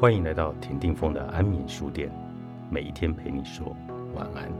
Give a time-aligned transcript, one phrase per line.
[0.00, 2.10] 欢迎来到田定峰的安眠书店，
[2.70, 3.76] 每一天陪你说
[4.14, 4.50] 晚安。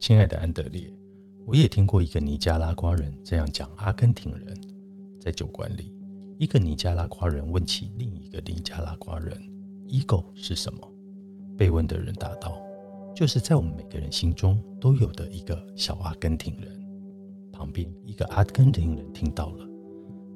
[0.00, 0.90] 亲爱的安德烈，
[1.44, 4.56] 我也听过一个尼加拉瓜人这样讲阿根廷人。
[5.20, 5.94] 在酒馆里，
[6.38, 9.38] 一个尼加拉瓜人问起另一个尼加拉瓜人
[9.88, 10.90] ：“ego 是什么？”
[11.56, 12.60] 被问的人答道
[13.14, 16.80] ：“就是在我们每个人心中都有的一个小阿根廷人。”
[17.52, 19.68] 旁边一个阿根廷人听到了，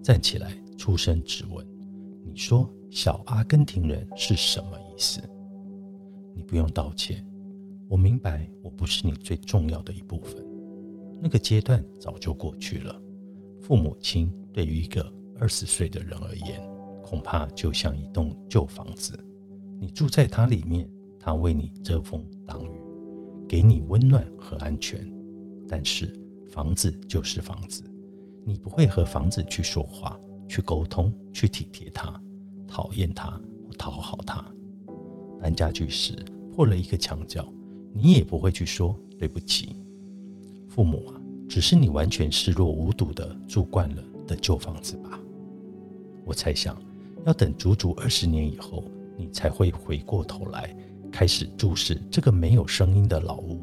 [0.02, 1.66] 站起来出声质问
[2.24, 5.20] ：“你说小阿根廷人是什么意思？”
[6.34, 7.24] 你不用道歉。
[7.88, 10.44] 我明白，我不是你最重要的一部分。
[11.20, 12.94] 那个阶段早就过去了。
[13.60, 16.60] 父母亲对于一个二十岁的人而言，
[17.02, 19.18] 恐怕就像一栋旧房子。
[19.80, 20.88] 你住在它里面，
[21.28, 22.70] 他为你遮风挡雨，
[23.46, 24.98] 给你温暖和安全。
[25.68, 26.10] 但是
[26.50, 27.82] 房子就是房子，
[28.46, 30.18] 你不会和房子去说话、
[30.48, 32.18] 去沟通、去体贴它、
[32.66, 34.42] 讨厌它或讨好它。
[35.38, 36.14] 搬家具时
[36.50, 37.46] 破了一个墙角。
[37.92, 39.76] 你也不会去说对不起，
[40.66, 45.20] 父母啊，只是你完全视若无睹的住惯了的旧房子吧。
[46.24, 46.74] 我猜想，
[47.26, 48.82] 要等足足二十年以后，
[49.14, 50.74] 你才会回过头来，
[51.10, 53.60] 开始注视这个没有声音的老屋，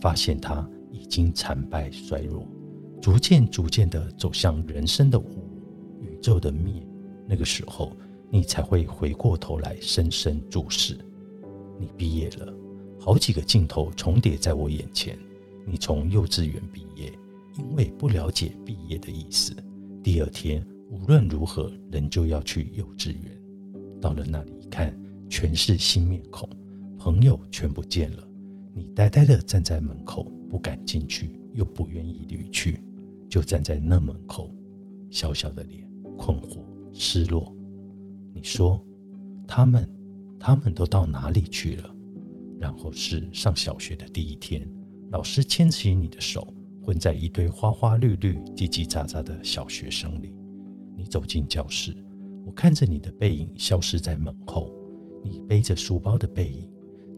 [0.00, 2.46] 发现它已经残败衰弱，
[3.00, 5.24] 逐渐逐渐的走向人生的无，
[6.00, 6.86] 宇宙的灭。
[7.28, 7.92] 那个时候，
[8.30, 10.96] 你才会回过头来，深深注视。
[11.78, 12.52] 你毕业了。
[12.98, 15.16] 好几个镜头重叠在我眼前。
[15.64, 17.12] 你从幼稚园毕业，
[17.58, 19.54] 因为不了解毕业的意思，
[20.02, 23.36] 第二天无论如何仍旧要去幼稚园。
[24.00, 24.96] 到了那里一看，
[25.28, 26.48] 全是新面孔，
[27.06, 28.28] 朋友全不见了。
[28.74, 32.82] 你呆呆地站在门口，不敢进去，又不愿意离去，
[33.30, 34.52] 就站在那门口，
[35.08, 36.58] 小小的脸，困惑、
[36.92, 37.54] 失落。
[38.34, 38.84] 你说，
[39.46, 39.88] 他们，
[40.36, 41.94] 他们都到哪里去了？
[42.58, 44.68] 然后是上小学的第一天，
[45.12, 46.52] 老师牵起你的手，
[46.82, 50.34] 混在一堆花花绿绿、叽叽喳喳的小学生里。
[50.96, 51.96] 你走进教室，
[52.44, 54.72] 我看着你的背影消失在门后，
[55.22, 56.68] 你背着书包的背影，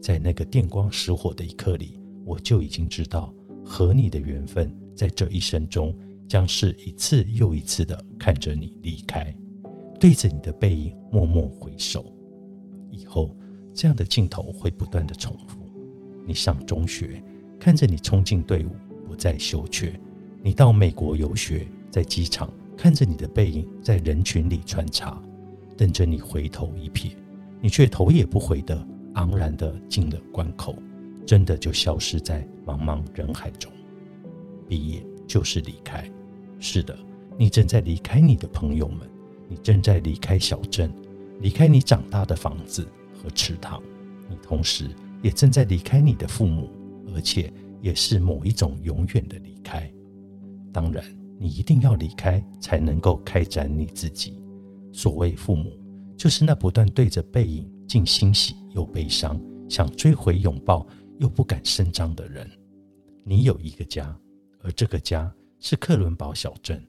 [0.01, 3.33] 在那个电光石火的一刻里，我就已经知道
[3.65, 5.95] 和你的缘分在这一生中
[6.27, 9.35] 将是一次又一次的看着你离开，
[9.99, 12.05] 对着你的背影默默回首，
[12.89, 13.35] 以后。
[13.71, 15.59] 这样的镜头会不断的重复。
[16.25, 17.23] 你上中学，
[17.57, 18.71] 看着你冲进队伍，
[19.07, 19.93] 不再羞怯；
[20.43, 25.21] 你到美国游学，在机场看着你的背影在人群里穿插，
[25.77, 27.13] 等着你回头一瞥，
[27.61, 28.85] 你却头也不回的
[29.19, 30.75] 昂然的进了关口，
[31.25, 33.69] 真的就消失在茫茫人海中。
[34.65, 36.09] 毕业就是离开，
[36.57, 36.97] 是的，
[37.37, 38.99] 你正在离开你的朋友们，
[39.49, 40.89] 你正在离开小镇，
[41.41, 42.87] 离开你长大的房子。
[43.21, 43.83] 和池塘，
[44.29, 44.89] 你同时
[45.21, 46.69] 也正在离开你的父母，
[47.13, 47.51] 而且
[47.81, 49.91] 也是某一种永远的离开。
[50.71, 51.03] 当然，
[51.37, 54.41] 你一定要离开，才能够开展你自己。
[54.93, 55.77] 所谓父母，
[56.15, 60.85] 就是那不断对着背影，既欣喜又悲伤，想追回拥抱
[61.17, 62.47] 又不敢声张的人。
[63.23, 64.15] 你有一个家，
[64.61, 66.79] 而这个家是克伦堡小镇，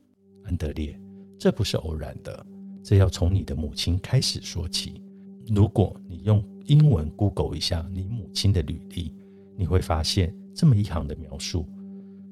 [0.44, 0.94] 安德烈。
[1.38, 2.47] 这不是偶然的，
[2.84, 5.03] 这要从你的母亲开始说起。
[5.47, 9.15] 如果你用英文 Google 一下你母亲的履历，
[9.56, 11.67] 你会发现这么一行的描述：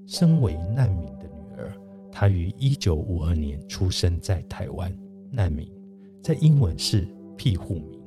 [0.07, 1.75] 身为难民的女儿，
[2.13, 4.95] 她于一九五二年出生在台湾。
[5.31, 5.67] 难民
[6.23, 7.98] 在英文是庇护民，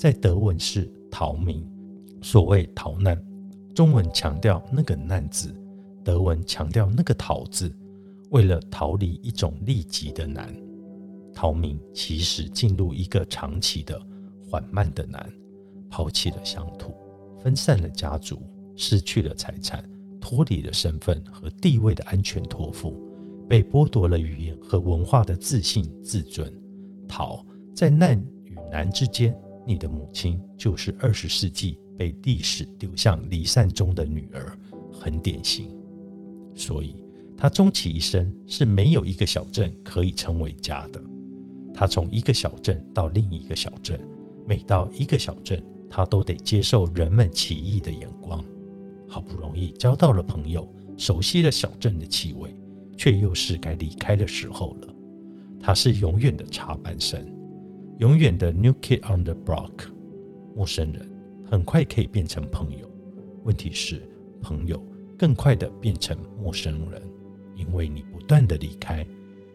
[0.00, 1.62] 在德文是逃民。
[2.22, 3.22] 所谓逃难，
[3.74, 5.54] 中文强调那个难字，
[6.02, 7.70] 德文强调那个逃字。
[8.30, 10.56] 为了逃离一种立即的难，
[11.34, 14.00] 逃民其实进入一个长期的。
[14.48, 15.30] 缓慢的难，
[15.90, 16.94] 抛弃了乡土，
[17.42, 18.40] 分散了家族，
[18.76, 19.84] 失去了财产，
[20.18, 22.98] 脱离了身份和地位的安全托付，
[23.46, 26.50] 被剥夺了语言和文化的自信自尊。
[27.06, 27.44] 逃
[27.74, 34.58] 在难与难之间，你的母亲就是二十世纪被历史丢向离散中的女儿，
[34.92, 35.68] 很典型。
[36.54, 36.94] 所以，
[37.36, 41.02] 她终其一生是没有一个小镇可以称为家的。
[41.74, 44.00] 她从一个小镇到另一个小镇。
[44.46, 48.42] 每到一个小镇，他都得接受人们奇异的眼光。
[49.06, 52.52] 好不容易交到了朋友，熟悉了小镇的气味，
[52.96, 54.88] 却又是该离开的时候了。
[55.60, 57.24] 他是永远的插班生，
[58.00, 59.70] 永远的 New Kid on the Block，
[60.56, 61.06] 陌生人，
[61.44, 62.90] 很快可以变成朋友。
[63.44, 64.00] 问题是，
[64.40, 64.82] 朋友
[65.18, 67.02] 更快的变成陌生人，
[67.54, 69.06] 因为你不断的离开。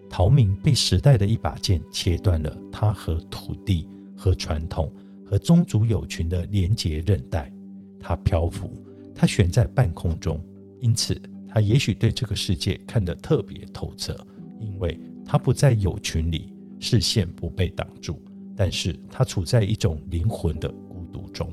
[0.08, 4.94] 陶明被时代的一把剑切断了他和土地、和传统、
[5.26, 7.52] 和宗族友群的连结韧带。
[8.00, 8.72] 他漂浮，
[9.16, 10.40] 他悬在半空中，
[10.80, 14.16] 因此他也许对这个世界看得特别透彻，
[14.60, 18.22] 因为他不在友群里，视线不被挡住，
[18.56, 21.52] 但是他处在一种灵魂的孤独中。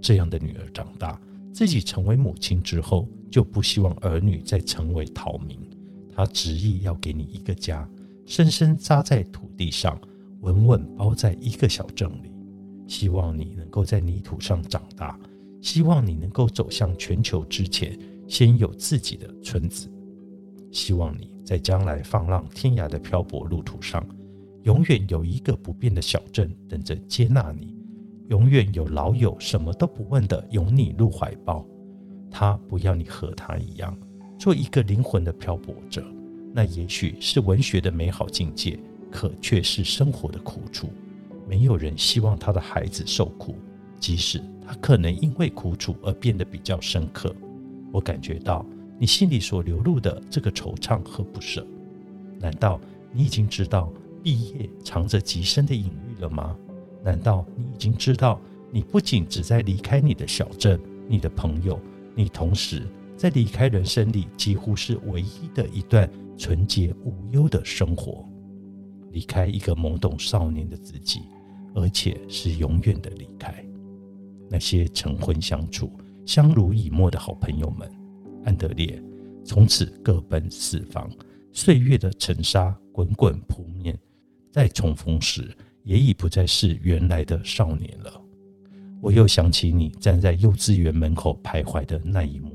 [0.00, 1.20] 这样的女儿长大，
[1.52, 5.58] 自己成为母亲之后，就不希望儿女再成为逃民。
[6.14, 7.88] 他执意要给你一个家，
[8.26, 10.00] 深深扎在土地上，
[10.40, 12.30] 稳稳包在一个小镇里，
[12.86, 15.18] 希望你能够在泥土上长大。
[15.60, 17.98] 希望你能够走向全球之前，
[18.28, 19.90] 先有自己的村子。
[20.70, 24.06] 希望你在将来放浪天涯的漂泊路途上，
[24.64, 27.74] 永远有一个不变的小镇等着接纳你，
[28.28, 31.64] 永远有老友什么都不问的拥你入怀抱。
[32.30, 33.96] 他不要你和他一样，
[34.38, 36.02] 做一个灵魂的漂泊者，
[36.52, 38.78] 那也许是文学的美好境界，
[39.10, 40.88] 可却是生活的苦楚。
[41.46, 43.54] 没有人希望他的孩子受苦，
[44.00, 44.42] 即使。
[44.66, 47.36] 他可能因为苦楚而变得比较深刻。
[47.92, 48.64] 我感觉到
[48.98, 51.66] 你心里所流露的这个惆怅和不舍。
[52.40, 52.80] 难道
[53.12, 53.92] 你已经知道
[54.24, 56.56] 毕业藏着极深的隐喻了吗？
[57.02, 58.40] 难道你已经知道
[58.72, 61.78] 你不仅只在离开你的小镇、你的朋友，
[62.14, 62.88] 你同时
[63.18, 68.26] 在离开人生里几乎是唯一的一段纯洁无忧的生活，
[69.10, 71.20] 离开一个懵懂少年的自己，
[71.74, 73.54] 而且是永远的离开。
[74.48, 75.92] 那些成婚相处、
[76.24, 77.86] 相濡以沫的好朋友们，
[78.44, 79.02] 安德烈
[79.44, 81.10] 从此各奔四方。
[81.52, 83.96] 岁月的尘沙滚滚扑面，
[84.54, 85.50] 再重逢时，
[85.82, 88.22] 也已不再是原来的少年了。
[89.00, 92.52] 我又想起你站在幼稚园门口徘徊的那一幕。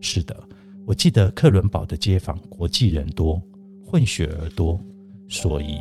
[0.00, 0.48] 是的，
[0.86, 3.42] 我记得克伦堡的街坊国际人多，
[3.84, 4.80] 混血儿多，
[5.26, 5.78] 所以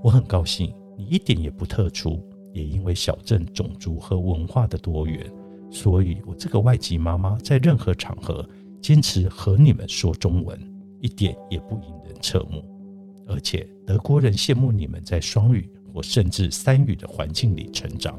[0.00, 2.24] 我很高兴你一点也不特殊。
[2.52, 5.28] 也因为小镇种族和文化的多元，
[5.72, 8.48] 所以我这个外籍妈妈在任何场合
[8.80, 10.56] 坚持和你们说中文，
[11.00, 12.64] 一点也不引人侧目。
[13.28, 18.18] 而且德国人羡慕你们在双语或甚至三语的环境里成长。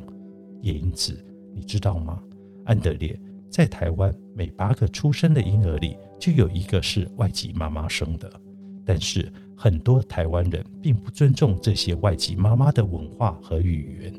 [0.61, 1.17] 也因此，
[1.55, 2.21] 你知道吗，
[2.65, 3.19] 安德烈，
[3.49, 8.31] 在台湾每八个出生的婴儿里就有一个是外籍妈妈生的。
[8.85, 14.13] 但是很多台湾人并不尊重这些外籍妈妈的文化和语言，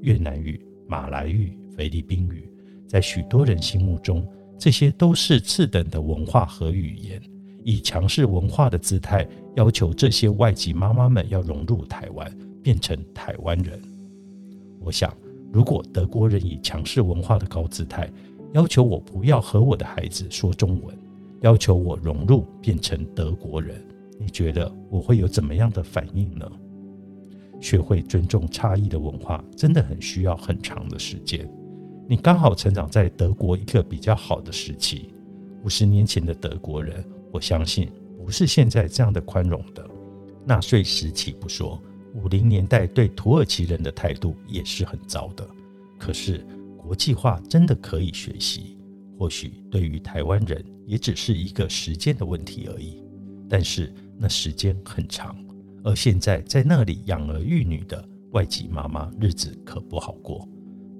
[0.00, 2.50] 越南语、马来语、菲律宾语，
[2.86, 4.26] 在许多人心目中，
[4.58, 7.20] 这些都是次等的文化和语言，
[7.64, 9.26] 以强势文化的姿态
[9.56, 12.30] 要求这些外籍妈妈们要融入台湾，
[12.62, 13.80] 变成台湾人。
[14.80, 15.12] 我想，
[15.52, 18.10] 如果德国人以强势文化的高姿态
[18.52, 20.96] 要求我不要和我的孩子说中文，
[21.40, 23.76] 要求我融入变成德国人。
[24.18, 26.50] 你觉得我会有怎么样的反应呢？
[27.60, 31.48] 学会尊重差异的文化，真的很需要很长的时间。
[32.08, 35.12] 你刚好成长在德国一个比较好的时期，
[35.62, 39.88] 五十年前的德国人，我相信不是现在这样的宽容的。
[40.44, 41.80] 纳粹时期不说，
[42.14, 45.46] 五零年代对土耳其人的态度也是很糟的。
[45.98, 46.44] 可是
[46.76, 48.76] 国际化真的可以学习，
[49.18, 53.02] 或许对于台湾人也只是一个时间的问题而已。
[53.48, 53.92] 但是。
[54.20, 55.36] 那时间很长，
[55.84, 60.44] 而现在在那里养儿育女的外籍妈妈日子可不好过，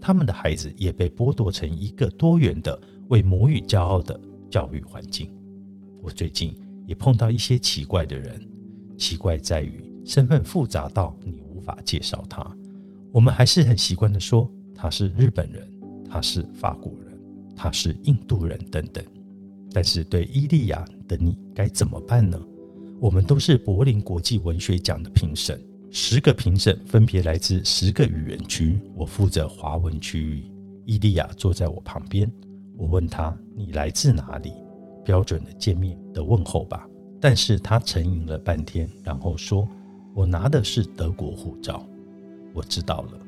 [0.01, 5.29] 他们的孩子也被剥夺成一个多元的、为母语骄傲的教育环境。
[6.03, 6.55] 我最近
[6.87, 8.41] 也碰到一些奇怪的人，
[8.97, 12.45] 奇怪在于身份复杂到你无法介绍他。
[13.13, 15.67] 我们还是很习惯的说他是日本人，
[16.11, 17.19] 他是法国人，
[17.57, 19.05] 他是印度人等等。
[19.73, 22.41] 但是对伊利亚的你该怎么办呢？
[23.01, 30.45] 我们都是柏林国际文学奖的评审，十个评审分别来自十个语言区，我负责华文区域。
[30.85, 32.31] 伊利亚坐在我旁边，
[32.77, 34.53] 我问他：“你来自哪里？”
[35.09, 36.87] 标准的见面的问候吧。
[37.19, 39.67] 但是他沉吟了半天，然后说
[40.15, 41.83] ：“我拿的是德国护照。”
[42.53, 43.19] 我知道了，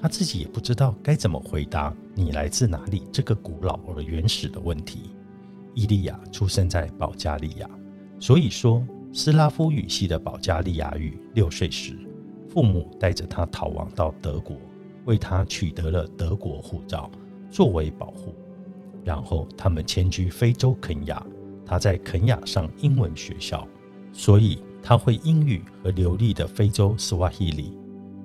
[0.00, 5.10] 他自己也不知道该怎么回答“你来自哪里”这个古老而原始的问题。
[5.74, 7.68] 伊利亚出生在保加利亚，
[8.18, 8.82] 所以说。
[9.10, 11.18] 斯拉夫语系的保加利亚语。
[11.32, 11.96] 六岁时，
[12.46, 14.54] 父母带着他逃亡到德国，
[15.06, 17.10] 为他取得了德国护照
[17.50, 18.34] 作为保护。
[19.08, 21.26] 然后他们迁居非洲肯亚，
[21.64, 23.66] 他在肯亚上英文学校，
[24.12, 27.72] 所以他会英语和流利的非洲斯瓦希里。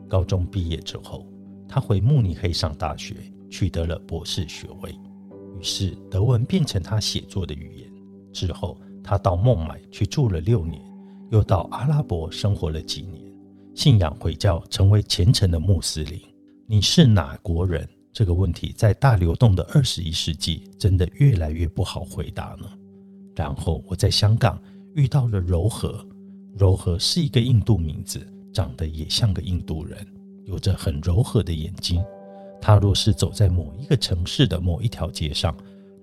[0.09, 1.25] 高中毕业之后，
[1.69, 3.15] 他回慕尼黑上大学，
[3.49, 4.91] 取得了博士学位。
[5.57, 7.89] 于是德文变成他写作的语言。
[8.33, 10.81] 之后，他到孟买去住了六年，
[11.31, 13.23] 又到阿拉伯生活了几年，
[13.73, 16.19] 信仰回教，成为虔诚的穆斯林。
[16.67, 17.87] 你是哪国人？
[18.13, 22.69] 这个问题在大流动的二十一世纪，真的越来越不好回答呢。
[23.35, 24.61] 然后我在香港
[24.93, 26.05] 遇到了柔和，
[26.55, 29.97] 柔和是一个印度名字，长得也像个印度人，
[30.45, 32.03] 有着很柔和的眼睛。
[32.61, 35.53] 他若是走在某一个城市的某一条街上，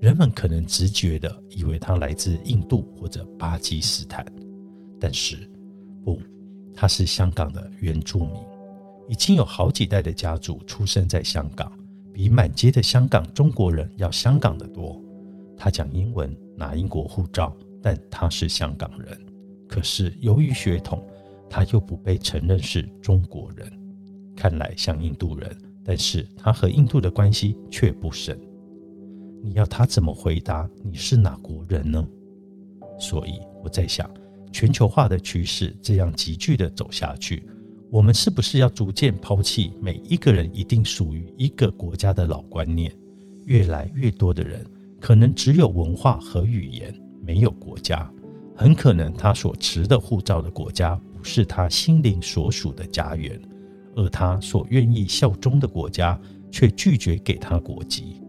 [0.00, 4.26] 人们可能直觉的以为他来自印度或者巴基斯坦，
[4.98, 5.48] 但是
[6.04, 6.20] 不，
[6.74, 8.34] 他是香港的原住民，
[9.08, 11.72] 已经有好几代的家族出生在香港，
[12.12, 15.00] 比满街的香港中国人要香港的多。
[15.56, 19.18] 他讲英文，拿英国护照，但他是香港人。
[19.68, 21.06] 可是由于血统，
[21.48, 23.70] 他又不被承认是中国人，
[24.34, 25.56] 看来像印度人。
[25.82, 28.38] 但是他和印度的关系却不深，
[29.42, 32.06] 你要他怎么回答你是哪国人呢？
[32.98, 34.08] 所以我在想，
[34.52, 37.48] 全球化的趋势这样急剧的走下去，
[37.90, 42.92] 我们是不是要逐渐抛弃每一个人一定属于一个国家的老观念？
[43.46, 44.64] 越来越多的人
[45.00, 48.08] 可能只有文化和语言，没有国家，
[48.54, 53.40] 很可能他所持的护照的国家不是他心灵所属的家园。
[53.96, 56.18] 而他所愿意效忠的国家
[56.52, 58.22] 却拒绝给他国籍，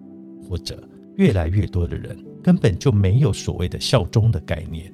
[0.49, 0.83] 或者
[1.17, 4.91] 越来越多的人根本就没有所谓的效忠的概念。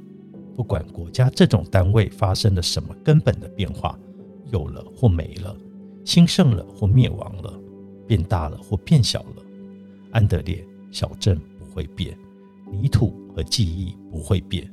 [0.57, 3.97] 不管国家这种单位发生了什么根本的变化，
[4.51, 5.55] 有了或没了，
[6.05, 7.53] 兴盛了或灭亡了，
[8.07, 9.43] 变大了或变小了，
[10.11, 12.17] 安德烈小镇不会变，
[12.71, 14.71] 泥土和记忆不会变。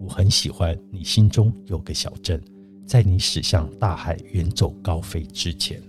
[0.00, 2.42] 我很喜欢你心中有个小镇。
[2.86, 5.82] 在你驶向大海、远走高飞之前，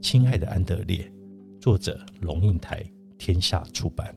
[0.00, 1.12] 亲爱的安德烈，
[1.60, 2.82] 作者龙应台，
[3.18, 4.16] 天下出版。